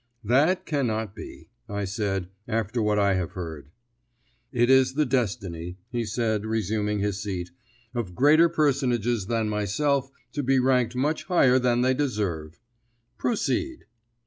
[0.23, 3.69] "That cannot be," I said, "after what I have heard."
[4.51, 7.51] "It is the destiny," he said, resuming his seat,
[7.93, 12.59] "of greater personages than myself to be ranked much higher than they deserve.
[13.19, 13.85] Proceed."